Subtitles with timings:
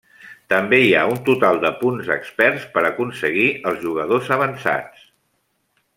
[0.53, 5.09] També hi ha un total de punts experts per aconseguir els jugadors avançats.